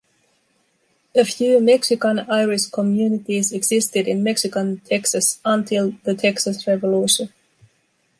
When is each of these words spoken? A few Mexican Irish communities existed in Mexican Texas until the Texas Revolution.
A 1.15 1.23
few 1.23 1.61
Mexican 1.61 2.21
Irish 2.21 2.65
communities 2.65 3.51
existed 3.53 4.07
in 4.07 4.23
Mexican 4.23 4.79
Texas 4.79 5.39
until 5.45 5.91
the 6.01 6.15
Texas 6.15 6.65
Revolution. 6.65 7.31